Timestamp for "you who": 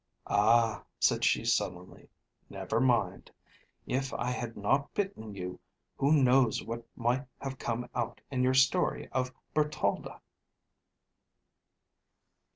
5.35-6.23